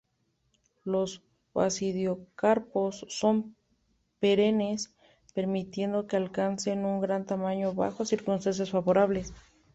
[0.83, 1.21] Los
[1.53, 3.55] basidiocarpos son
[4.19, 4.95] perennes,
[5.35, 9.31] permitiendo que alcancen un gran tamaño bajo circunstancias favorables.